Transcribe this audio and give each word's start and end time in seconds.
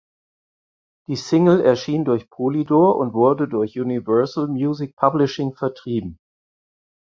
Die 1.07 1.15
Single 1.15 1.61
erschien 1.63 2.05
durch 2.05 2.27
Polydor 2.31 2.95
und 2.95 3.13
wurde 3.13 3.47
durch 3.47 3.79
Universal 3.79 4.47
Music 4.47 4.95
Publishing 4.95 5.53
vertrieben. 5.53 6.17